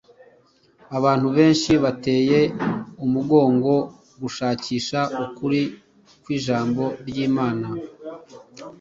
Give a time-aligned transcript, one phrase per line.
[0.97, 2.39] abantu benshi bateye
[3.05, 3.71] umugongo
[4.21, 5.61] gushakisha ukuri
[6.23, 7.67] kw’ijambo ry’Imana